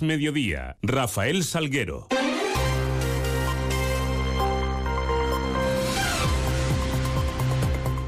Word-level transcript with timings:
Mediodía. 0.00 0.78
Rafael 0.82 1.44
Salguero. 1.44 2.08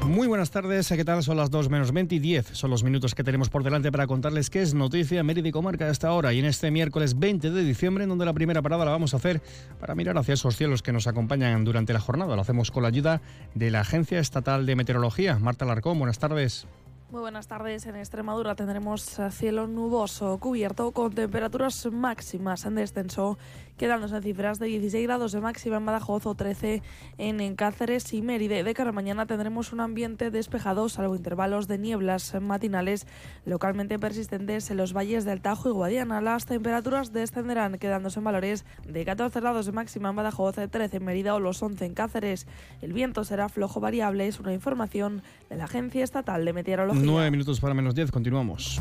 Muy 0.07 0.27
buenas 0.27 0.49
tardes, 0.49 0.87
¿qué 0.87 1.05
tal? 1.05 1.21
Son 1.21 1.37
las 1.37 1.51
2 1.51 1.69
menos 1.69 1.91
20 1.91 2.15
y 2.15 2.19
10. 2.19 2.47
Son 2.53 2.71
los 2.71 2.83
minutos 2.83 3.13
que 3.13 3.23
tenemos 3.23 3.49
por 3.49 3.63
delante 3.63 3.91
para 3.91 4.07
contarles 4.07 4.49
qué 4.49 4.63
es 4.63 4.73
noticia 4.73 5.21
Mérida 5.23 5.49
y 5.49 5.51
Comarca 5.51 5.85
a 5.85 5.91
esta 5.91 6.11
hora 6.11 6.33
y 6.33 6.39
en 6.39 6.45
este 6.45 6.71
miércoles 6.71 7.19
20 7.19 7.51
de 7.51 7.63
diciembre, 7.63 8.05
en 8.05 8.09
donde 8.09 8.25
la 8.25 8.33
primera 8.33 8.63
parada 8.63 8.85
la 8.85 8.91
vamos 8.91 9.13
a 9.13 9.17
hacer 9.17 9.39
para 9.79 9.93
mirar 9.93 10.17
hacia 10.17 10.33
esos 10.33 10.57
cielos 10.57 10.81
que 10.81 10.91
nos 10.91 11.05
acompañan 11.05 11.63
durante 11.63 11.93
la 11.93 11.99
jornada. 11.99 12.35
Lo 12.35 12.41
hacemos 12.41 12.71
con 12.71 12.81
la 12.81 12.89
ayuda 12.89 13.21
de 13.53 13.69
la 13.69 13.81
Agencia 13.81 14.17
Estatal 14.17 14.65
de 14.65 14.75
Meteorología. 14.75 15.37
Marta 15.37 15.65
Larcón, 15.65 15.99
buenas 15.99 16.17
tardes. 16.17 16.65
Muy 17.11 17.19
buenas 17.19 17.47
tardes. 17.47 17.85
En 17.87 17.97
Extremadura 17.97 18.55
tendremos 18.55 19.19
cielo 19.31 19.67
nuboso 19.67 20.37
cubierto 20.37 20.93
con 20.93 21.13
temperaturas 21.13 21.85
máximas 21.91 22.65
en 22.65 22.75
descenso, 22.75 23.37
quedándose 23.81 24.15
en 24.15 24.21
cifras 24.21 24.59
de 24.59 24.67
16 24.67 25.07
grados 25.07 25.31
de 25.31 25.41
máxima 25.41 25.77
en 25.77 25.85
Badajoz 25.87 26.27
o 26.27 26.35
13 26.35 26.83
en 27.17 27.55
Cáceres 27.55 28.13
y 28.13 28.21
Mérida. 28.21 28.61
De 28.61 28.73
cara 28.75 28.91
a 28.91 28.93
mañana 28.93 29.25
tendremos 29.25 29.73
un 29.73 29.79
ambiente 29.79 30.29
despejado, 30.29 30.87
salvo 30.87 31.15
intervalos 31.15 31.67
de 31.67 31.79
nieblas 31.79 32.39
matinales 32.39 33.07
localmente 33.43 33.97
persistentes 33.97 34.69
en 34.69 34.77
los 34.77 34.93
valles 34.93 35.25
del 35.25 35.41
Tajo 35.41 35.69
y 35.69 35.71
Guadiana. 35.71 36.21
Las 36.21 36.45
temperaturas 36.45 37.11
descenderán, 37.11 37.79
quedándose 37.79 38.19
en 38.19 38.25
valores 38.25 38.65
de 38.87 39.03
14 39.03 39.39
grados 39.39 39.65
de 39.65 39.71
máxima 39.71 40.09
en 40.09 40.15
Badajoz, 40.15 40.57
13 40.69 40.97
en 40.97 41.03
Mérida 41.03 41.33
o 41.33 41.39
los 41.39 41.63
11 41.63 41.83
en 41.83 41.95
Cáceres. 41.95 42.45
El 42.83 42.93
viento 42.93 43.23
será 43.23 43.49
flojo 43.49 43.79
variable, 43.79 44.27
es 44.27 44.39
una 44.39 44.53
información 44.53 45.23
de 45.49 45.55
la 45.55 45.63
Agencia 45.63 46.03
Estatal 46.03 46.45
de 46.45 46.53
Meteorología. 46.53 47.01
Nueve 47.03 47.31
minutos 47.31 47.59
para 47.59 47.73
menos 47.73 47.95
diez, 47.95 48.11
continuamos. 48.11 48.79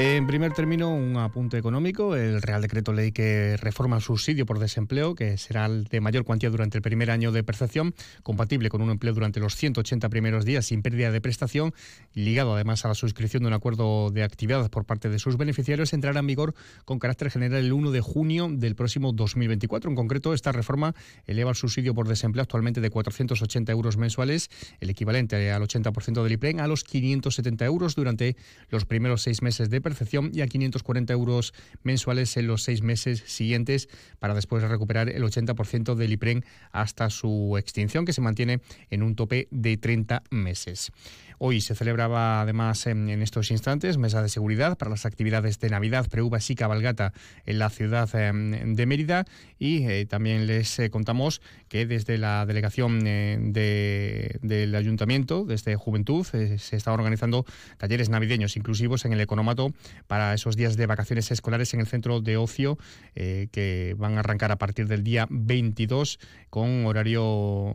En 0.00 0.28
primer 0.28 0.52
término, 0.52 0.94
un 0.94 1.16
apunte 1.16 1.58
económico. 1.58 2.14
El 2.14 2.40
Real 2.40 2.62
Decreto 2.62 2.92
Ley 2.92 3.10
que 3.10 3.56
reforma 3.56 3.96
el 3.96 4.02
subsidio 4.02 4.46
por 4.46 4.60
desempleo, 4.60 5.16
que 5.16 5.36
será 5.38 5.68
de 5.68 6.00
mayor 6.00 6.22
cuantía 6.22 6.50
durante 6.50 6.78
el 6.78 6.82
primer 6.82 7.10
año 7.10 7.32
de 7.32 7.42
percepción, 7.42 7.96
compatible 8.22 8.68
con 8.68 8.80
un 8.80 8.90
empleo 8.90 9.12
durante 9.12 9.40
los 9.40 9.56
180 9.56 10.08
primeros 10.08 10.44
días 10.44 10.66
sin 10.66 10.82
pérdida 10.82 11.10
de 11.10 11.20
prestación, 11.20 11.74
ligado 12.14 12.54
además 12.54 12.84
a 12.84 12.88
la 12.88 12.94
suscripción 12.94 13.42
de 13.42 13.48
un 13.48 13.54
acuerdo 13.54 14.12
de 14.12 14.22
actividad 14.22 14.70
por 14.70 14.84
parte 14.84 15.08
de 15.08 15.18
sus 15.18 15.36
beneficiarios, 15.36 15.92
entrará 15.92 16.20
en 16.20 16.28
vigor 16.28 16.54
con 16.84 17.00
carácter 17.00 17.32
general 17.32 17.64
el 17.64 17.72
1 17.72 17.90
de 17.90 18.00
junio 18.00 18.48
del 18.52 18.76
próximo 18.76 19.12
2024. 19.12 19.90
En 19.90 19.96
concreto, 19.96 20.32
esta 20.32 20.52
reforma 20.52 20.94
eleva 21.26 21.50
el 21.50 21.56
subsidio 21.56 21.92
por 21.92 22.06
desempleo 22.06 22.44
actualmente 22.44 22.80
de 22.80 22.90
480 22.90 23.72
euros 23.72 23.96
mensuales, 23.96 24.48
el 24.78 24.90
equivalente 24.90 25.50
al 25.50 25.62
80% 25.62 26.22
del 26.22 26.32
IPREN, 26.34 26.60
a 26.60 26.68
los 26.68 26.84
570 26.84 27.64
euros 27.64 27.96
durante 27.96 28.36
los 28.70 28.84
primeros 28.84 29.22
seis 29.22 29.42
meses 29.42 29.70
de 29.70 29.87
percepción 29.88 30.30
y 30.34 30.42
a 30.42 30.46
540 30.46 31.12
euros 31.12 31.54
mensuales 31.82 32.36
en 32.36 32.46
los 32.46 32.62
seis 32.62 32.82
meses 32.82 33.22
siguientes 33.26 33.88
para 34.18 34.34
después 34.34 34.62
recuperar 34.62 35.08
el 35.08 35.22
80% 35.22 35.94
del 35.94 36.12
IPREN 36.12 36.44
hasta 36.72 37.08
su 37.08 37.56
extinción, 37.58 38.04
que 38.04 38.12
se 38.12 38.20
mantiene 38.20 38.60
en 38.90 39.02
un 39.02 39.14
tope 39.14 39.48
de 39.50 39.76
30 39.76 40.22
meses. 40.30 40.92
Hoy 41.40 41.60
se 41.60 41.76
celebraba 41.76 42.40
además 42.40 42.84
en, 42.88 43.08
estos 43.22 43.52
instantes 43.52 43.96
mesa 43.96 44.22
de 44.22 44.28
seguridad 44.28 44.76
para 44.76 44.90
las 44.90 45.06
actividades 45.06 45.60
de 45.60 45.70
Navidad, 45.70 46.08
preuvas 46.10 46.50
y 46.50 46.56
cabalgata 46.56 47.12
en 47.46 47.60
la 47.60 47.70
ciudad 47.70 48.12
em, 48.16 48.74
de 48.74 48.86
Mérida 48.86 49.24
y 49.56 49.86
eh, 49.86 50.04
también 50.04 50.48
les 50.48 50.80
eh, 50.80 50.90
contamos 50.90 51.40
que 51.68 51.86
desde 51.86 52.18
la 52.18 52.44
delegación 52.44 53.06
eh, 53.06 54.38
del 54.42 54.74
ayuntamiento, 54.74 55.44
desde 55.44 55.76
Juventud, 55.76 56.26
se 56.26 56.76
está 56.76 56.92
organizando 56.92 57.44
talleres 57.76 58.08
navideños 58.08 58.56
inclusivos 58.56 59.04
en 59.04 59.12
el 59.12 59.20
economato 59.20 59.72
para 60.08 60.34
esos 60.34 60.56
días 60.56 60.76
de 60.76 60.86
vacaciones 60.86 61.30
escolares 61.30 61.72
en 61.72 61.80
el 61.80 61.86
centro 61.86 62.20
de 62.20 62.36
ocio 62.36 62.78
que 63.14 63.94
van 63.98 64.16
a 64.16 64.20
arrancar 64.20 64.50
a 64.50 64.56
partir 64.56 64.88
del 64.88 65.04
día 65.04 65.26
22 65.30 66.18
con 66.50 66.86
horario, 66.86 67.24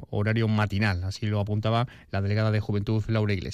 horario 0.10 0.48
matinal. 0.48 1.04
Así 1.04 1.26
lo 1.28 1.40
apuntaba 1.40 1.88
la 2.12 2.22
delegada 2.22 2.52
de 2.52 2.60
Juventud, 2.60 3.04
Laura 3.08 3.34
Iglesias. 3.34 3.53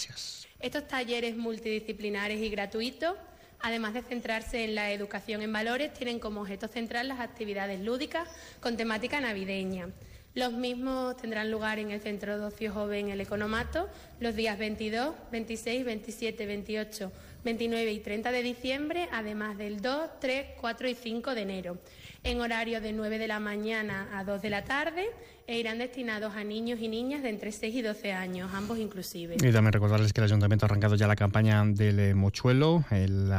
Estos 0.60 0.88
talleres 0.88 1.36
multidisciplinares 1.38 2.40
y 2.42 2.50
gratuitos, 2.50 3.16
además 3.60 3.94
de 3.94 4.02
centrarse 4.02 4.64
en 4.64 4.76
la 4.76 4.92
educación 4.92 5.42
en 5.42 5.54
valores, 5.54 5.94
tienen 5.94 6.20
como 6.20 6.42
objeto 6.42 6.68
central 6.68 7.08
las 7.08 7.20
actividades 7.20 7.80
lúdicas 7.80 8.28
con 8.60 8.78
temática 8.78 9.20
navideña. 9.20 9.90
Los 10.36 10.54
mismos 10.54 11.18
tendrán 11.18 11.50
lugar 11.50 11.80
en 11.80 11.92
el 11.92 12.02
Centro 12.02 12.38
de 12.38 12.46
Ocio 12.46 12.72
Joven 12.72 13.10
El 13.10 13.20
Economato 13.20 13.90
los 14.20 14.36
días 14.36 14.60
22, 14.60 15.16
26, 15.32 15.84
27, 15.84 16.46
28, 16.46 17.12
29 17.44 17.92
y 17.92 18.00
30 18.00 18.32
de 18.32 18.44
diciembre, 18.44 19.10
además 19.12 19.58
del 19.58 19.82
2, 19.82 20.20
3, 20.20 20.46
4 20.60 20.90
y 20.90 20.96
5 20.96 21.36
de 21.36 21.42
enero 21.42 21.78
en 22.24 22.42
horario 22.42 22.82
de 22.82 22.94
9 22.94 23.18
de 23.18 23.28
la 23.28 23.40
mañana 23.40 24.10
a 24.14 24.24
2 24.24 24.42
de 24.42 24.50
la 24.50 24.64
tarde 24.64 25.08
e 25.48 25.58
irán 25.58 25.80
destinados 25.80 26.36
a 26.36 26.44
niños 26.44 26.80
y 26.80 26.88
niñas 26.88 27.24
de 27.24 27.30
entre 27.30 27.52
6 27.52 27.74
y 27.74 27.82
12 27.82 28.12
años, 28.12 28.52
ambos 28.54 28.78
inclusive. 28.78 29.36
Y 29.36 29.52
también 29.52 29.74
recordarles 29.74 30.14
que 30.14 30.22
el 30.22 30.26
Ayuntamiento 30.26 30.66
ha 30.66 30.68
arrancado 30.68 30.96
ya 30.96 31.08
la 31.08 31.16
campaña 31.16 31.64
del 31.66 32.00
eh, 32.00 32.14
Mochuelo. 32.14 32.86
El, 32.92 33.32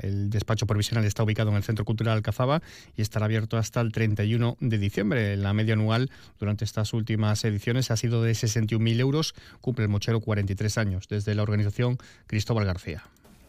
el, 0.00 0.30
despacho 0.30 0.66
provisional 0.66 1.04
está 1.04 1.24
ubicado 1.24 1.50
en 1.50 1.56
el 1.56 1.64
Centro 1.64 1.84
Cultural 1.84 2.16
Alcazaba 2.16 2.62
y 2.96 3.02
estará 3.02 3.24
abierto 3.24 3.56
hasta 3.56 3.80
el 3.80 3.90
31 3.90 4.58
de 4.60 4.78
diciembre. 4.78 5.36
La 5.36 5.52
media 5.54 5.74
anual 5.74 6.10
durante 6.38 6.64
estas 6.64 6.92
últimas 6.92 7.44
ediciones 7.44 7.90
ha 7.90 7.96
sido 7.96 8.22
de 8.22 8.30
61.000 8.32 9.00
euros. 9.00 9.34
Cumple 9.60 9.86
el 9.86 9.88
Mochuelo 9.88 10.20
43 10.20 10.78
años. 10.78 11.08
Desde 11.08 11.34
la 11.34 11.42
organización 11.42 11.98
Cristóbal 12.28 12.64
García. 12.64 13.02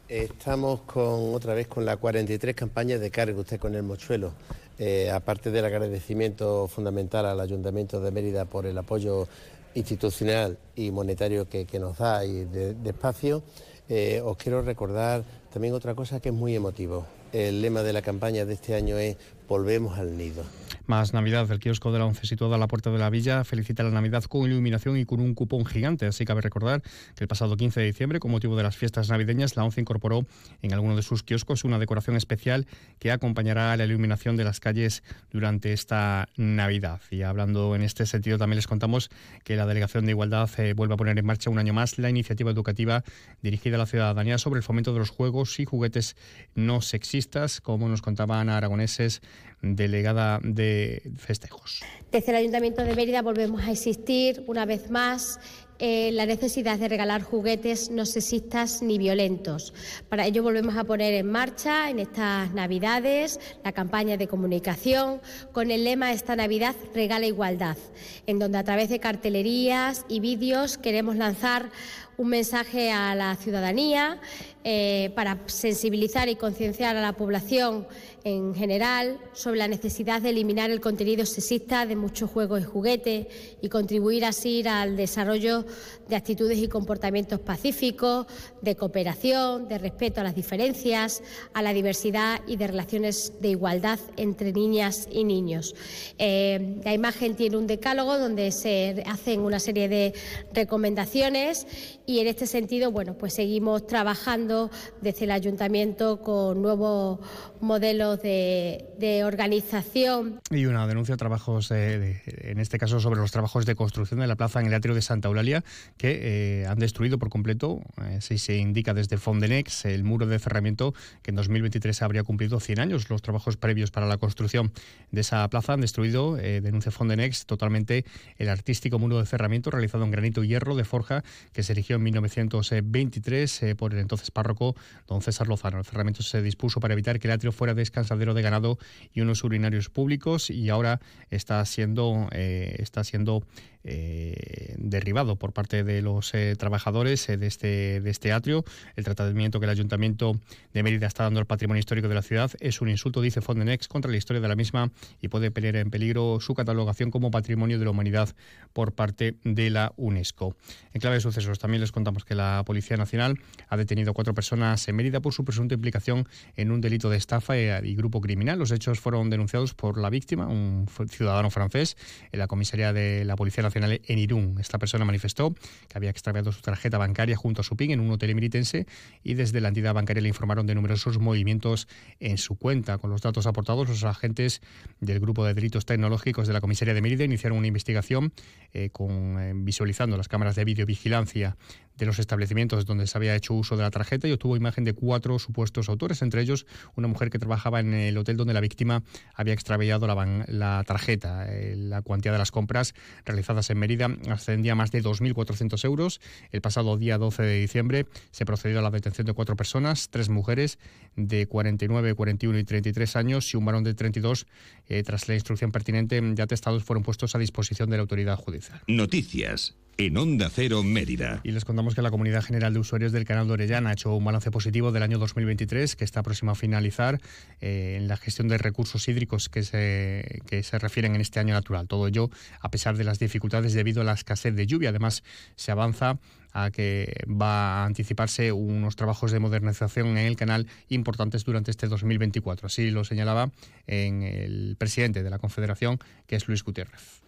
Estamos 0.09 0.84
con 0.84 1.35
otra 1.35 1.53
vez 1.53 1.68
con 1.68 1.84
la 1.84 1.97
43 1.97 2.56
campaña 2.56 2.97
de 2.97 3.12
cargo 3.12 3.41
usted 3.41 3.59
con 3.59 3.75
el 3.75 3.84
mochuelo. 3.84 4.31
Eh, 4.79 5.12
aparte 5.12 5.51
del 5.51 5.66
agradecimiento 5.66 6.69
fundamental 6.69 7.25
al 7.25 7.41
Ayuntamiento 7.41 8.00
de 8.00 8.12
Mérida 8.12 8.46
por 8.46 8.66
el 8.66 8.78
apoyo 8.78 9.28
institucional 9.75 10.57
y 10.78 10.91
monetario 10.91 11.50
que, 11.50 11.67
nos 11.78 11.97
da 11.97 12.23
y 12.23 12.46
de, 12.46 12.75
espacio, 12.85 13.44
eh, 13.90 14.22
os 14.23 14.38
quiero 14.38 14.62
recordar 14.62 15.25
también 15.51 15.73
otra 15.73 15.94
cosa 15.94 16.22
que 16.22 16.29
es 16.29 16.35
muy 16.35 16.56
emotivo. 16.56 17.06
El 17.34 17.62
lema 17.62 17.84
de 17.84 17.91
la 17.91 18.01
campaña 18.01 18.46
de 18.46 18.53
este 18.53 18.75
año 18.75 18.97
es 18.97 19.17
Volvemos 19.47 19.97
al 19.97 20.18
nido. 20.18 20.44
Más 20.88 21.13
Navidad, 21.13 21.52
el 21.52 21.59
kiosco 21.59 21.91
de 21.91 22.00
la 22.00 22.06
ONCE 22.06 22.25
situado 22.25 22.56
a 22.56 22.58
la 22.58 22.68
puerta 22.68 22.90
de 22.90 22.97
la 22.97 23.09
villa 23.09 23.44
felicita 23.44 23.84
la 23.84 23.90
Navidad 23.90 24.24
con 24.24 24.50
iluminación 24.50 24.97
y 24.97 25.03
con 25.03 25.19
un 25.19 25.34
cupón 25.34 25.66
gigante. 25.66 26.06
Así 26.06 26.24
cabe 26.24 26.40
recordar 26.40 26.81
que 26.81 27.25
el 27.25 27.28
pasado 27.28 27.58
15 27.58 27.81
de 27.81 27.85
diciembre, 27.88 28.22
con 28.22 28.31
motivo 28.31 28.56
de 28.56 28.63
las 28.63 28.78
fiestas 28.78 29.09
navideñas, 29.09 29.58
la 29.58 29.66
ONCE 29.66 29.81
incorporó 29.81 30.25
en 30.62 30.74
alguno 30.74 30.96
de 30.96 31.02
sus 31.02 31.24
kioscos 31.24 31.66
una 31.66 31.78
decoración 31.78 32.16
especial 32.16 32.68
que 33.00 33.12
acompañará 33.12 33.74
a 33.74 33.78
la 33.78 33.84
iluminación 33.84 34.38
de 34.38 34.46
las 34.46 34.62
calles 34.62 35.03
durante 35.30 35.74
esta 35.74 36.29
Navidad. 36.38 37.02
Y 37.12 37.24
hablando 37.24 37.75
en 37.75 37.81
este 37.81 38.06
sentido, 38.06 38.38
también 38.38 38.56
les 38.56 38.68
contamos 38.68 39.09
que 39.44 39.58
la 39.58 39.66
Delegación 39.66 40.06
de 40.06 40.12
Igualdad 40.12 40.50
eh, 40.58 40.72
vuelve 40.72 40.94
a 40.94 40.97
poner 40.97 41.19
en 41.19 41.25
marcha 41.25 41.50
un 41.50 41.59
año 41.59 41.74
más 41.74 41.97
la 41.97 42.09
iniciativa 42.09 42.50
educativa 42.50 43.03
dirigida 43.41 43.75
a 43.75 43.79
la 43.79 43.88
ciudadanía 43.88 44.38
sobre 44.38 44.59
el 44.59 44.64
fomento 44.64 44.94
de 44.94 45.00
los 45.00 45.09
juegos 45.09 45.59
y 45.59 45.66
juguetes 45.66 46.16
no 46.56 46.79
sexistas, 46.79 47.59
como 47.59 47.90
nos 47.90 48.02
contaban 48.02 48.50
aragoneses 48.50 49.22
delegada 49.61 50.39
de 50.43 51.01
festejos. 51.17 51.83
Desde 52.11 52.31
el 52.31 52.37
Ayuntamiento 52.37 52.83
de 52.83 52.95
Mérida 52.95 53.21
volvemos 53.21 53.61
a 53.63 53.71
existir 53.71 54.43
una 54.47 54.65
vez 54.65 54.89
más 54.91 55.39
eh, 55.79 56.11
la 56.11 56.25
necesidad 56.25 56.79
de 56.79 56.89
regalar 56.89 57.21
juguetes 57.21 57.91
no 57.91 58.05
sexistas 58.05 58.81
ni 58.81 58.97
violentos. 58.97 59.73
Para 60.09 60.25
ello 60.25 60.41
volvemos 60.41 60.75
a 60.75 60.85
poner 60.85 61.13
en 61.13 61.31
marcha 61.31 61.89
en 61.89 61.99
estas 61.99 62.51
Navidades 62.53 63.39
la 63.63 63.71
campaña 63.71 64.17
de 64.17 64.27
comunicación 64.27 65.21
con 65.51 65.69
el 65.69 65.83
lema 65.83 66.13
Esta 66.13 66.35
Navidad 66.35 66.75
regala 66.95 67.27
igualdad, 67.27 67.77
en 68.25 68.39
donde 68.39 68.57
a 68.57 68.63
través 68.63 68.89
de 68.89 68.99
cartelerías 68.99 70.03
y 70.09 70.19
vídeos 70.19 70.79
queremos 70.79 71.16
lanzar 71.16 71.69
un 72.17 72.29
mensaje 72.29 72.91
a 72.91 73.13
la 73.13 73.35
ciudadanía 73.35 74.19
eh, 74.63 75.11
para 75.16 75.37
sensibilizar 75.45 76.27
y 76.29 76.35
concienciar 76.35 76.97
a 76.97 77.01
la 77.01 77.13
población 77.13 77.87
en 78.23 78.55
general 78.55 79.19
sobre 79.34 79.59
la 79.59 79.67
necesidad 79.67 80.22
de 80.22 80.31
eliminar 80.31 80.72
el 80.72 80.81
contenido 80.81 81.25
sexista 81.25 81.85
de 81.85 81.96
muchos 81.96 82.29
juegos 82.29 82.61
y 82.61 82.66
juguetes 82.66 83.28
y 83.61 83.69
contribuir 83.69 84.25
así 84.25 84.67
al 84.67 84.97
desarrollo 84.97 85.66
de 86.08 86.16
actitudes 86.16 86.58
y 86.58 86.67
comportamientos 86.67 87.40
pacíficos, 87.40 88.28
de 88.61 88.75
cooperación, 88.75 89.67
de 89.67 89.78
respeto 89.78 90.22
a 90.22 90.23
las 90.23 90.35
diferencias, 90.35 91.23
a 91.53 91.61
la 91.61 91.73
diversidad 91.73 92.41
y 92.47 92.58
de 92.58 92.67
relaciones 92.67 93.34
de 93.41 93.49
igualdad 93.49 93.99
entre 94.17 94.53
niñas 94.53 95.08
y 95.11 95.23
niños. 95.23 95.75
Eh, 96.17 96.79
la 96.84 96.93
imagen 96.93 97.35
tiene 97.35 97.58
un 97.58 97.67
decálogo 97.67 98.17
donde 98.17 98.52
se 98.52 99.03
hacen 99.05 99.41
una 99.41 99.59
serie 99.59 99.90
de 99.90 100.14
recomendaciones 100.53 101.67
y 102.05 102.19
en 102.19 102.28
este 102.28 102.47
sentido, 102.47 102.91
bueno, 102.91 103.16
pues 103.16 103.34
seguimos 103.34 103.85
trabajando 103.85 104.72
desde 105.02 105.25
el 105.25 105.31
ayuntamiento 105.31 106.22
con 106.22 106.61
nuevos 106.61 107.19
modelos 107.59 108.22
de, 108.22 109.23
organización. 109.25 110.40
Y 110.52 110.66
una 110.66 110.87
denuncia 110.87 111.14
de 111.14 111.17
trabajos, 111.17 111.72
en 111.72 112.59
este 112.59 112.78
caso 112.78 112.99
sobre 112.99 113.19
los 113.19 113.31
trabajos 113.31 113.66
de 113.66 113.75
construcción 113.75 114.19
de 114.19 114.28
la 114.28 114.35
plaza 114.35 114.59
en 114.59 114.67
el 114.67 114.73
atrio 114.73 114.96
de 114.96 115.02
Santa 115.02 115.28
Eulalia 115.28 115.56
Que 115.97 116.65
han 116.67 116.79
destruido 116.79 117.17
por 117.19 117.29
completo, 117.29 117.81
así 117.97 118.37
se 118.37 118.57
indica 118.57 118.93
desde 118.93 119.17
Fondenex, 119.17 119.85
el 119.85 120.03
muro 120.03 120.25
de 120.25 120.39
cerramiento 120.39 120.93
que 121.21 121.31
en 121.31 121.35
2023 121.35 122.01
habría 122.01 122.23
cumplido 122.23 122.59
100 122.59 122.79
años. 122.79 123.09
Los 123.09 123.21
trabajos 123.21 123.57
previos 123.57 123.91
para 123.91 124.07
la 124.07 124.17
construcción 124.17 124.71
de 125.11 125.21
esa 125.21 125.47
plaza 125.49 125.73
han 125.73 125.81
destruido, 125.81 126.35
denuncia 126.35 126.91
Fondenex, 126.91 127.45
totalmente 127.45 128.05
el 128.37 128.49
artístico 128.49 128.99
muro 128.99 129.19
de 129.19 129.25
cerramiento 129.25 129.71
realizado 129.71 130.03
en 130.03 130.11
granito 130.11 130.43
y 130.43 130.49
hierro 130.49 130.75
de 130.75 130.83
forja 130.83 131.23
que 131.53 131.63
se 131.63 131.73
erigió 131.73 131.97
en 131.97 132.03
1923 132.03 133.61
por 133.77 133.93
el 133.93 133.99
entonces 133.99 134.31
párroco 134.31 134.75
don 135.07 135.21
César 135.21 135.47
Lozano. 135.47 135.79
El 135.79 135.85
cerramiento 135.85 136.23
se 136.23 136.41
dispuso 136.41 136.79
para 136.79 136.93
evitar 136.93 137.19
que 137.19 137.27
el 137.27 137.33
atrio 137.33 137.51
fuera 137.51 137.73
descansadero 137.73 138.33
de 138.33 138.41
ganado 138.41 138.77
y 139.13 139.21
unos 139.21 139.43
urinarios 139.43 139.89
públicos 139.89 140.49
y 140.49 140.69
ahora 140.69 140.99
está 141.29 141.63
siendo, 141.65 142.27
eh, 142.31 142.75
está 142.79 143.03
siendo 143.03 143.43
eh, 143.89 144.75
derribado 144.78 145.37
por 145.37 145.53
parte 145.53 145.85
de 145.85 146.01
los 146.01 146.34
eh, 146.34 146.55
trabajadores 146.57 147.25
de, 147.25 147.47
este, 147.47 148.01
de 148.01 148.09
este 148.09 148.34
atrio. 148.34 148.66
El 148.97 149.05
tratamiento 149.05 149.61
que 149.61 149.66
el 149.66 149.69
Ayuntamiento 149.69 150.37
de 150.73 150.84
Mérida 150.84 151.07
está 151.07 151.23
dando 151.23 151.39
al 151.39 151.45
patrimonio 151.45 151.79
histórico 151.79 152.09
de 152.09 152.16
la 152.16 152.22
ciudad 152.22 152.51
es 152.59 152.81
un 152.81 152.89
insulto, 152.89 153.22
dice 153.22 153.39
Fondenex, 153.39 153.87
contra 153.87 154.11
la 154.11 154.17
historia 154.17 154.41
de 154.41 154.47
la 154.49 154.57
misma 154.57 154.91
y 155.22 155.29
puede 155.29 155.51
poner 155.51 155.78
en 155.78 155.89
peligro 155.89 156.39
su 156.41 156.53
catalogación 156.53 157.11
como 157.11 157.31
patrimonio 157.31 157.79
de 157.79 157.85
la 157.85 157.91
humanidad 157.91 158.35
por 158.73 158.93
parte 158.93 159.37
de 159.45 159.69
la 159.69 159.93
UNESCO. 159.95 160.57
En 160.91 160.99
clave 160.99 161.16
de 161.16 161.22
sucesos 161.22 161.57
también 161.57 161.79
les 161.79 161.93
contamos 161.93 162.25
que 162.25 162.35
la 162.35 162.63
Policía 162.66 162.97
Nacional 162.97 163.40
ha 163.69 163.78
detenido 163.78 164.11
a 164.11 164.13
cuatro 164.13 164.33
personas 164.33 164.85
en 164.90 164.97
Mérida 164.97 165.22
por 165.22 165.33
su 165.33 165.45
presunta 165.45 165.75
implicación 165.75 166.28
en 166.57 166.72
un 166.72 166.81
delito 166.81 167.09
de 167.09 167.16
estafa 167.16 167.57
y 167.57 167.95
grupo 167.95 168.19
criminal. 168.19 168.59
Los 168.59 168.72
hechos 168.72 168.99
fueron 168.99 169.29
denunciados 169.29 169.73
por 169.73 169.97
la 169.97 170.09
víctima, 170.09 170.47
un 170.47 170.90
ciudadano 171.09 171.49
francés, 171.51 171.95
en 172.33 172.40
la 172.40 172.47
comisaría 172.47 172.91
de 172.91 173.23
la 173.23 173.37
Policía 173.37 173.63
Nacional 173.63 173.77
en 173.84 174.18
Irún. 174.20 174.58
Esta 174.59 174.78
persona 174.78 175.06
manifestó 175.06 175.53
que 175.53 175.97
había 175.97 176.09
extraviado 176.09 176.52
su 176.52 176.62
tarjeta 176.62 176.97
bancaria 176.97 177.35
junto 177.35 177.62
a 177.62 177.64
su 177.64 177.76
PIN 177.76 177.91
en 177.91 178.00
un 178.00 178.12
hotel 178.12 178.32
emiritense 178.32 178.85
y 179.24 179.34
desde 179.34 179.62
la 179.62 179.70
entidad 179.70 179.94
bancaria 179.94 180.22
le 180.22 180.29
informaron 180.29 180.66
de 180.68 180.76
numerosos 180.76 181.20
movimientos 181.20 181.88
en 182.20 182.38
su 182.38 182.56
cuenta. 182.56 182.97
Con 182.97 183.09
los 183.09 183.22
datos 183.22 183.47
aportados, 183.47 183.90
los 183.90 184.03
agentes 184.03 184.62
del 185.00 185.20
grupo 185.20 185.46
de 185.46 185.53
delitos 185.53 185.85
tecnológicos 185.85 186.47
de 186.47 186.53
la 186.53 186.62
comisaría 186.62 186.94
de 186.94 187.02
Mérida 187.02 187.24
iniciaron 187.24 187.58
una 187.58 187.68
investigación 187.68 188.34
eh, 188.74 188.90
con, 188.91 189.40
eh, 189.40 189.53
visualizando 189.56 190.18
las 190.18 190.28
cámaras 190.28 190.56
de 190.56 190.66
videovigilancia 190.66 191.58
de 191.97 192.06
los 192.06 192.20
establecimientos 192.20 192.85
donde 192.85 193.08
se 193.08 193.18
había 193.18 193.35
hecho 193.35 193.53
uso 193.53 193.76
de 193.76 193.84
la 193.84 193.90
tarjeta 193.90 194.28
y 194.28 194.32
obtuvo 194.32 194.56
imagen 194.56 194.84
de 194.84 194.94
cuatro 194.94 195.40
supuestos 195.40 195.90
autores, 195.90 196.22
entre 196.22 196.41
ellos 196.41 196.68
una 196.96 197.08
mujer 197.08 197.29
que 197.29 197.40
trabajaba 197.40 197.79
en 197.79 197.94
el 197.94 198.18
hotel 198.18 198.38
donde 198.38 198.53
la 198.53 198.62
víctima 198.62 199.03
había 199.34 199.53
extraviado 199.53 200.06
la, 200.06 200.46
la 200.47 200.84
tarjeta. 200.85 201.47
Eh, 201.50 201.76
la 201.76 202.02
cuantía 202.02 202.32
de 202.32 202.38
las 202.38 202.52
compras 202.52 202.94
realizadas 203.26 203.56
en 203.69 203.79
Mérida 203.79 204.09
ascendía 204.29 204.73
a 204.73 204.75
más 204.75 204.91
de 204.91 205.03
2.400 205.03 205.83
euros. 205.85 206.21
El 206.51 206.61
pasado 206.61 206.97
día 206.97 207.17
12 207.17 207.43
de 207.43 207.59
diciembre 207.59 208.05
se 208.31 208.45
procedió 208.45 208.79
a 208.79 208.81
la 208.81 208.91
detención 208.91 209.25
de 209.25 209.33
cuatro 209.33 209.55
personas, 209.55 210.09
tres 210.09 210.29
mujeres 210.29 210.79
de 211.15 211.47
49, 211.47 212.13
41 212.13 212.59
y 212.59 212.63
33 212.63 213.15
años 213.15 213.53
y 213.53 213.57
un 213.57 213.65
varón 213.65 213.83
de 213.83 213.93
32. 213.93 214.45
Eh, 214.87 215.03
tras 215.03 215.27
la 215.27 215.33
instrucción 215.33 215.71
pertinente, 215.71 216.21
ya 216.35 216.43
atestados 216.43 216.83
fueron 216.83 217.03
puestos 217.03 217.35
a 217.35 217.39
disposición 217.39 217.89
de 217.89 217.97
la 217.97 218.01
autoridad 218.01 218.37
judicial. 218.37 218.81
Noticias 218.87 219.75
en 219.97 220.16
Onda 220.17 220.49
Cero 220.53 220.84
Mérida. 220.84 221.41
Y 221.44 221.52
les 221.52 221.66
contamos 221.66 221.96
que 221.96 222.02
la 222.02 222.11
Comunidad 222.11 222.44
General 222.44 222.72
de 222.72 222.79
Usuarios 222.79 223.11
del 223.11 223.26
Canal 223.26 223.47
de 223.47 223.53
Orellana 223.53 223.90
ha 223.90 223.94
hecho 223.94 224.16
un 224.16 224.23
balance 224.23 224.52
positivo 224.52 224.91
del 224.91 225.02
año 225.02 225.17
2023 225.17 225.96
que 225.96 226.03
está 226.03 226.22
próximo 226.22 226.52
a 226.52 226.55
finalizar 226.55 227.20
eh, 227.61 227.96
en 227.97 228.08
la 228.08 228.16
gestión 228.16 228.47
de 228.47 228.59
recursos 228.59 229.08
hídricos 229.08 229.49
que 229.49 229.64
se, 229.64 230.41
que 230.47 230.61
se 230.61 230.78
refieren 230.78 231.16
en 231.16 231.22
este 231.22 231.40
año 231.40 231.55
natural. 231.55 231.88
Todo 231.88 232.08
ello 232.08 232.29
a 232.61 232.70
pesar 232.70 232.96
de 232.96 233.03
las 233.03 233.17
dificultades 233.17 233.73
debido 233.73 234.02
a 234.02 234.03
la 234.03 234.14
escasez 234.14 234.55
de 234.55 234.67
lluvia. 234.67 234.90
Además, 234.90 235.23
se 235.55 235.72
avanza 235.72 236.20
a 236.53 236.70
que 236.70 237.23
va 237.29 237.84
a 237.84 237.85
anticiparse 237.85 238.52
unos 238.52 238.96
trabajos 238.96 239.32
de 239.32 239.40
modernización 239.40 240.09
en 240.09 240.28
el 240.28 240.35
canal 240.35 240.67
importantes 240.90 241.43
durante 241.43 241.72
este 241.72 241.88
2024. 241.88 242.67
Así 242.67 242.91
lo 242.91 243.03
señalaba 243.03 243.52
en 243.88 244.22
el 244.22 244.76
presidente 244.78 245.23
de 245.23 245.29
la 245.29 245.40
Confederación, 245.40 246.00
que 246.28 246.35
es 246.35 246.47
Luis 246.47 246.64
Gutiérrez 246.64 247.27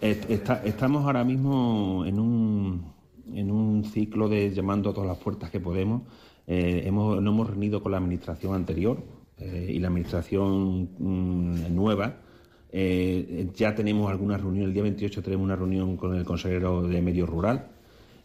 estamos 0.00 1.04
ahora 1.04 1.24
mismo 1.24 2.04
en 2.06 2.18
un, 2.18 2.92
en 3.34 3.50
un 3.50 3.84
ciclo 3.84 4.28
de 4.28 4.52
llamando 4.52 4.90
a 4.90 4.94
todas 4.94 5.08
las 5.08 5.18
puertas 5.18 5.50
que 5.50 5.60
podemos. 5.60 6.02
Eh, 6.46 6.82
hemos, 6.86 7.22
nos 7.22 7.32
hemos 7.32 7.48
reunido 7.48 7.82
con 7.82 7.92
la 7.92 7.98
administración 7.98 8.54
anterior 8.54 9.02
eh, 9.38 9.70
y 9.72 9.78
la 9.78 9.88
administración 9.88 10.90
mm, 10.98 11.74
nueva. 11.74 12.16
Eh, 12.72 13.48
ya 13.54 13.74
tenemos 13.74 14.10
alguna 14.10 14.36
reunión, 14.36 14.66
el 14.66 14.74
día 14.74 14.82
28 14.82 15.22
tenemos 15.22 15.44
una 15.44 15.56
reunión 15.56 15.96
con 15.96 16.14
el 16.14 16.24
consejero 16.24 16.82
de 16.82 17.02
Medio 17.02 17.26
Rural. 17.26 17.68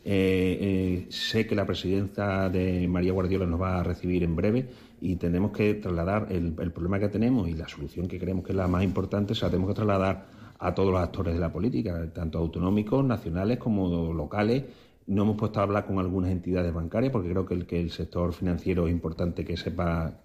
sé 0.03 1.47
que 1.47 1.56
la 1.56 1.65
presidenta 1.65 2.50
de 2.50 2.88
María 2.88 3.12
Guardiola 3.12 3.45
nos 3.47 3.59
va 3.59 3.80
a 3.80 3.83
recibir 3.83 4.24
en 4.24 4.36
breve 4.36 4.69
y 5.01 5.15
tenemos 5.15 5.51
que 5.51 5.74
trasladar 5.75 6.27
el, 6.30 6.53
el, 6.59 6.71
problema 6.71 7.00
que 7.00 7.09
tenemos 7.09 7.50
y 7.50 7.53
la 7.53 7.68
solución 7.68 8.07
que 8.07 8.19
creemos 8.19 8.45
que 8.45 8.51
es 8.51 8.56
la 8.56 8.68
más 8.68 8.83
importante, 8.83 9.33
o 9.33 9.36
sea, 9.36 9.50
tenemos 9.50 9.69
que 9.69 9.75
trasladar 9.75 10.25
a 10.66 10.74
todos 10.74 10.92
los 10.92 11.00
actores 11.00 11.36
de 11.36 11.40
la 11.40 11.54
política, 11.54 12.12
tanto 12.12 12.40
autonómicos, 12.40 13.06
nacionales 13.06 13.60
como 13.60 14.12
locales. 14.14 14.64
No 15.06 15.22
hemos 15.22 15.38
puesto 15.38 15.60
a 15.60 15.64
hablar 15.64 15.86
con 15.86 16.00
algunas 16.00 16.32
entidades 16.32 16.74
bancarias 16.74 17.12
porque 17.12 17.30
creo 17.30 17.46
que 17.46 17.54
el, 17.54 17.68
que 17.68 17.80
el 17.80 17.92
sector 17.92 18.34
financiero 18.34 18.88
es 18.88 18.92
importante 18.92 19.46
que 19.46 19.58
sepa 19.58 20.22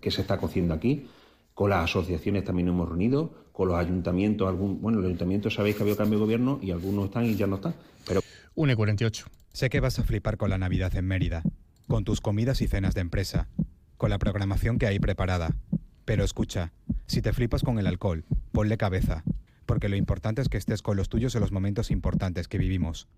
qué 0.00 0.10
se 0.12 0.20
está 0.20 0.38
cociendo 0.38 0.72
aquí. 0.72 1.08
Con 1.52 1.70
las 1.70 1.84
asociaciones 1.84 2.44
también 2.44 2.66
nos 2.66 2.76
hemos 2.76 2.88
reunido, 2.90 3.34
con 3.50 3.68
los 3.68 3.76
ayuntamientos, 3.76 4.48
algún, 4.48 4.80
bueno, 4.80 4.98
los 4.98 5.06
ayuntamientos 5.06 5.54
sabéis 5.54 5.74
que 5.74 5.82
ha 5.82 5.84
habido 5.84 5.96
cambio 5.96 6.18
de 6.20 6.24
gobierno 6.24 6.60
y 6.62 6.70
algunos 6.70 7.06
están 7.06 7.26
y 7.26 7.34
ya 7.34 7.48
no 7.48 7.56
están. 7.56 7.74
Pero... 8.06 8.20
1 8.54 8.72
y 8.72 8.76
48. 8.76 9.26
Sé 9.52 9.68
que 9.68 9.80
vas 9.80 9.98
a 9.98 10.04
flipar 10.04 10.36
con 10.36 10.48
la 10.48 10.58
Navidad 10.58 10.94
en 10.94 11.06
Mérida, 11.06 11.42
con 11.88 12.04
tus 12.04 12.20
comidas 12.20 12.62
y 12.62 12.68
cenas 12.68 12.94
de 12.94 13.00
empresa, 13.00 13.48
con 13.96 14.10
la 14.10 14.18
programación 14.18 14.78
que 14.78 14.86
hay 14.86 15.00
preparada. 15.00 15.56
Pero 16.04 16.22
escucha, 16.22 16.72
si 17.06 17.20
te 17.20 17.32
flipas 17.32 17.62
con 17.62 17.78
el 17.80 17.88
alcohol, 17.88 18.24
ponle 18.52 18.76
cabeza 18.76 19.24
porque 19.64 19.88
lo 19.88 19.96
importante 19.96 20.42
es 20.42 20.48
que 20.48 20.58
estés 20.58 20.82
con 20.82 20.96
los 20.96 21.08
tuyos 21.08 21.34
en 21.34 21.40
los 21.40 21.52
momentos 21.52 21.90
importantes 21.90 22.48
que 22.48 22.58
vivimos. 22.58 23.08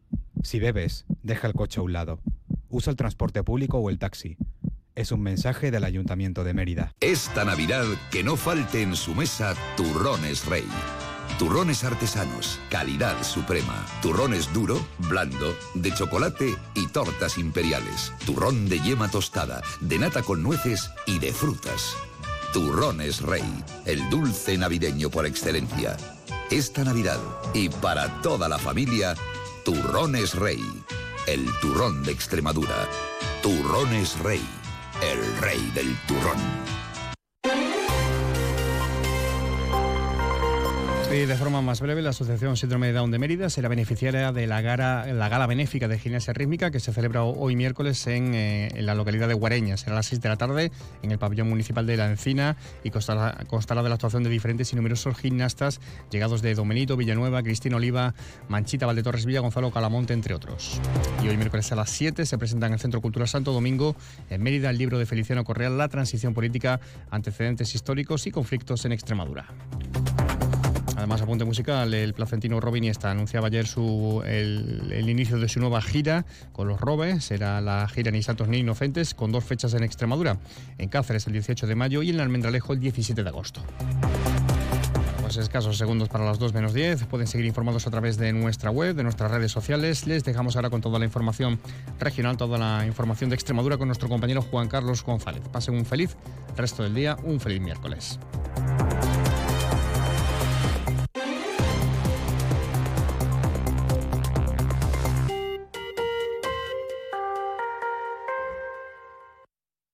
Si 0.42 0.60
bebes, 0.60 1.06
deja 1.22 1.46
el 1.46 1.54
coche 1.54 1.80
a 1.80 1.82
un 1.82 1.92
lado. 1.92 2.20
Usa 2.68 2.90
el 2.90 2.96
transporte 2.96 3.42
público 3.42 3.78
o 3.78 3.90
el 3.90 3.98
taxi. 3.98 4.36
Es 4.94 5.10
un 5.10 5.22
mensaje 5.22 5.70
del 5.70 5.84
Ayuntamiento 5.84 6.44
de 6.44 6.54
Mérida. 6.54 6.94
Esta 7.00 7.44
Navidad 7.44 7.84
que 8.12 8.22
no 8.22 8.36
falte 8.36 8.82
en 8.82 8.94
su 8.94 9.14
mesa 9.14 9.54
turrones 9.76 10.46
rey. 10.46 10.66
Turrones 11.38 11.82
artesanos, 11.82 12.60
calidad 12.70 13.20
suprema. 13.24 13.84
Turrones 14.02 14.52
duro, 14.52 14.78
blando, 15.08 15.56
de 15.74 15.92
chocolate 15.92 16.54
y 16.76 16.86
tortas 16.88 17.38
imperiales. 17.38 18.12
Turrón 18.24 18.68
de 18.68 18.78
yema 18.80 19.10
tostada, 19.10 19.60
de 19.80 19.98
nata 19.98 20.22
con 20.22 20.44
nueces 20.44 20.90
y 21.06 21.18
de 21.18 21.32
frutas. 21.32 21.96
Turrones 22.52 23.20
Rey, 23.20 23.42
el 23.84 24.08
dulce 24.10 24.56
navideño 24.56 25.10
por 25.10 25.26
excelencia 25.26 25.96
esta 26.56 26.84
Navidad 26.84 27.18
y 27.52 27.68
para 27.68 28.22
toda 28.22 28.48
la 28.48 28.58
familia, 28.58 29.16
Turrones 29.64 30.36
Rey, 30.36 30.62
el 31.26 31.44
turrón 31.60 32.04
de 32.04 32.12
Extremadura. 32.12 32.88
Turrones 33.42 34.16
Rey, 34.20 34.40
el 35.02 35.36
rey 35.38 35.60
del 35.74 35.96
turrón. 36.06 36.38
Y 41.14 41.26
de 41.26 41.36
forma 41.36 41.62
más 41.62 41.80
breve, 41.80 42.02
la 42.02 42.10
Asociación 42.10 42.56
Síndrome 42.56 42.88
de 42.88 42.94
Down 42.94 43.12
de 43.12 43.20
Mérida 43.20 43.48
será 43.48 43.68
beneficiaria 43.68 44.32
de 44.32 44.48
la 44.48 44.60
gala, 44.62 45.06
la 45.12 45.28
gala 45.28 45.46
benéfica 45.46 45.86
de 45.86 45.96
gimnasia 45.96 46.32
rítmica 46.32 46.72
que 46.72 46.80
se 46.80 46.92
celebra 46.92 47.22
hoy 47.22 47.54
miércoles 47.54 48.04
en, 48.08 48.34
eh, 48.34 48.70
la 48.80 48.96
localidad 48.96 49.28
de 49.28 49.34
Guareña. 49.34 49.76
Será 49.76 49.92
a 49.92 49.94
las 49.96 50.06
6 50.06 50.20
de 50.20 50.28
la 50.28 50.36
tarde 50.36 50.72
en 51.02 51.12
el 51.12 51.18
pabellón 51.18 51.48
municipal 51.48 51.86
de 51.86 51.96
La 51.96 52.10
Encina 52.10 52.56
y 52.82 52.90
constará, 52.90 53.36
de 53.36 53.88
la 53.88 53.94
actuación 53.94 54.24
de 54.24 54.30
diferentes 54.30 54.72
y 54.72 54.76
numerosos 54.76 55.16
gimnastas 55.16 55.80
llegados 56.10 56.42
de 56.42 56.52
Domenito, 56.56 56.96
Villanueva, 56.96 57.44
Cristina 57.44 57.76
Oliva, 57.76 58.12
Manchita, 58.48 58.84
Valdetorres 58.84 59.24
Villa, 59.24 59.38
Gonzalo 59.38 59.70
Calamonte, 59.70 60.14
entre 60.14 60.34
otros. 60.34 60.80
Y 61.22 61.28
hoy 61.28 61.36
miércoles 61.36 61.70
a 61.70 61.76
las 61.76 61.90
7 61.90 62.26
se 62.26 62.38
presenta 62.38 62.66
en 62.66 62.72
el 62.72 62.80
Centro 62.80 63.00
Cultural 63.00 63.28
Santo 63.28 63.52
Domingo 63.52 63.94
en 64.30 64.42
Mérida 64.42 64.68
el 64.70 64.78
libro 64.78 64.98
de 64.98 65.06
Feliciano 65.06 65.44
Correa, 65.44 65.70
La 65.70 65.88
transición 65.88 66.34
política, 66.34 66.80
antecedentes 67.10 67.72
históricos 67.76 68.26
y 68.26 68.32
conflictos 68.32 68.84
en 68.84 68.90
Extremadura. 68.90 69.46
Además, 71.04 71.20
apunte 71.20 71.44
musical, 71.44 71.92
el 71.92 72.14
placentino 72.14 72.60
Robin 72.60 72.90
anunciaba 73.02 73.48
ayer 73.48 73.66
su, 73.66 74.22
el, 74.24 75.06
inicio 75.06 75.38
de 75.38 75.50
su 75.50 75.60
nueva 75.60 75.82
gira 75.82 76.24
con 76.54 76.66
los 76.66 76.80
Robes. 76.80 77.24
Será 77.24 77.60
la 77.60 77.86
gira 77.88 78.10
Ni 78.10 78.22
Santos 78.22 78.48
ni 78.48 78.60
Inocentes, 78.60 79.12
con 79.12 79.30
dos 79.30 79.44
fechas 79.44 79.74
en 79.74 79.82
Extremadura. 79.84 80.38
En 80.78 80.88
Cáceres 80.88 81.26
el 81.26 81.34
18 81.34 81.66
de 81.66 81.74
mayo 81.74 82.02
y 82.02 82.08
en 82.08 82.20
Almendralejo 82.20 82.72
el 82.72 82.80
17 82.80 83.22
de 83.22 83.28
agosto. 83.28 83.60
Pues 85.20 85.36
escasos 85.36 85.76
segundos 85.76 86.08
para 86.08 86.24
las 86.24 86.38
2 86.38 86.54
menos 86.54 86.72
10. 86.72 87.04
Pueden 87.04 87.26
seguir 87.26 87.44
informados 87.44 87.86
a 87.86 87.90
través 87.90 88.16
de 88.16 88.32
nuestra 88.32 88.70
web, 88.70 88.96
de 88.96 89.02
nuestras 89.02 89.30
redes 89.30 89.52
sociales. 89.52 90.06
Les 90.06 90.24
dejamos 90.24 90.56
ahora 90.56 90.70
con 90.70 90.80
toda 90.80 90.98
la 90.98 91.04
información 91.04 91.60
regional, 92.00 92.38
toda 92.38 92.56
la 92.56 92.86
información 92.86 93.28
de 93.28 93.36
Extremadura 93.36 93.76
con 93.76 93.88
nuestro 93.88 94.08
compañero 94.08 94.40
Juan 94.40 94.68
Carlos 94.68 95.04
González. 95.04 95.42
Pasen 95.52 95.74
un 95.74 95.84
feliz 95.84 96.16
resto 96.56 96.82
del 96.82 96.94
día, 96.94 97.18
un 97.24 97.40
feliz 97.40 97.60
miércoles. 97.60 98.18